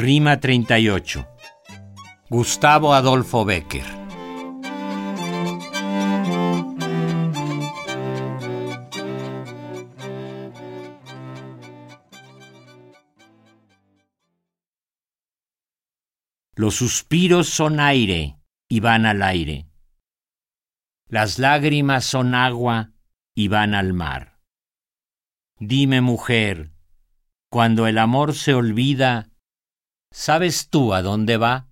Rima 0.00 0.38
38. 0.38 1.26
Gustavo 2.30 2.94
Adolfo 2.94 3.44
Becker. 3.44 3.84
Los 16.54 16.76
suspiros 16.76 17.48
son 17.48 17.80
aire 17.80 18.38
y 18.68 18.78
van 18.78 19.04
al 19.04 19.20
aire. 19.20 19.66
Las 21.08 21.40
lágrimas 21.40 22.04
son 22.04 22.36
agua 22.36 22.92
y 23.34 23.48
van 23.48 23.74
al 23.74 23.94
mar. 23.94 24.38
Dime, 25.58 26.02
mujer, 26.02 26.70
cuando 27.50 27.88
el 27.88 27.98
amor 27.98 28.34
se 28.34 28.54
olvida, 28.54 29.32
¿Sabes 30.10 30.68
tú 30.70 30.94
a 30.94 31.02
dónde 31.02 31.36
va? 31.36 31.68